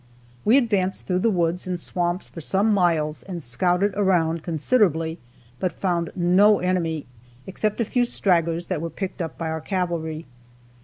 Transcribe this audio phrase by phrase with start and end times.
[0.43, 5.19] We advanced through the woods and swamps for some miles and scouted around considerably,
[5.59, 7.05] but found no enemy,
[7.45, 10.25] except a few stragglers that were picked up by our cavalry.